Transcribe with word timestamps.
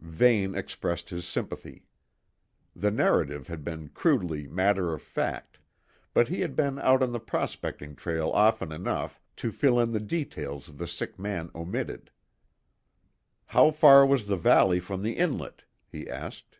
Vane 0.00 0.56
expressed 0.56 1.10
his 1.10 1.24
sympathy. 1.24 1.86
The 2.74 2.90
narrative 2.90 3.46
has 3.46 3.60
been 3.60 3.90
crudely 3.90 4.48
matter 4.48 4.92
of 4.92 5.00
fact, 5.02 5.60
but 6.12 6.26
he 6.26 6.40
had 6.40 6.56
been 6.56 6.80
out 6.80 7.00
on 7.00 7.12
the 7.12 7.20
prospecting 7.20 7.94
trail 7.94 8.28
often 8.30 8.72
enough 8.72 9.20
to 9.36 9.52
fill 9.52 9.78
in 9.78 9.92
the 9.92 10.00
details 10.00 10.66
the 10.78 10.88
sick 10.88 11.16
man 11.16 11.48
omitted. 11.54 12.10
"How 13.50 13.70
far 13.70 14.04
was 14.04 14.26
the 14.26 14.36
valley 14.36 14.80
from 14.80 15.04
the 15.04 15.12
inlet?" 15.12 15.62
he 15.86 16.10
asked. 16.10 16.58